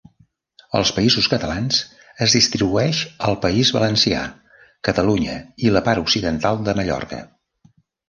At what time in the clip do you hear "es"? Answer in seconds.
2.27-2.33